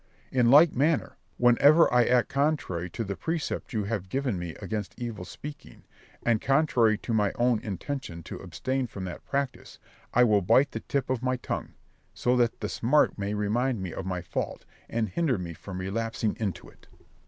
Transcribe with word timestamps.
In 0.31 0.49
like 0.49 0.73
manner, 0.73 1.15
whenever 1.37 1.93
I 1.93 2.05
act 2.05 2.27
contrary 2.29 2.89
to 2.89 3.03
the 3.03 3.15
precept 3.15 3.71
you 3.71 3.83
have 3.83 4.09
given 4.09 4.39
me 4.39 4.55
against 4.55 4.99
evil 4.99 5.25
speaking, 5.25 5.83
and 6.23 6.41
contrary 6.41 6.97
to 6.97 7.13
my 7.13 7.31
own 7.35 7.59
intention 7.59 8.23
to 8.23 8.39
abstain 8.39 8.87
from 8.87 9.03
that 9.05 9.23
practice, 9.25 9.77
I 10.11 10.23
will 10.23 10.41
bite 10.41 10.71
the 10.71 10.79
tip 10.79 11.11
of 11.11 11.21
my 11.21 11.37
tongue, 11.37 11.73
so 12.15 12.35
that 12.37 12.61
the 12.61 12.67
smart 12.67 13.19
may 13.19 13.35
remind 13.35 13.79
me 13.83 13.93
of 13.93 14.07
my 14.07 14.23
fault, 14.23 14.65
and 14.89 15.07
hinder 15.07 15.37
me 15.37 15.53
from 15.53 15.79
relapsing 15.79 16.35
into 16.39 16.67
it. 16.67 16.87